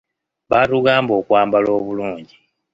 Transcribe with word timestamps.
Baatugamba 0.49 1.11
okwambala 1.19 1.69
obulungi. 1.77 2.35